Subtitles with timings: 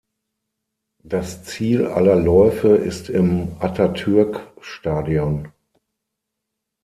[1.03, 5.51] Das Ziel aller Läufe ist im Atatürk-Stadion.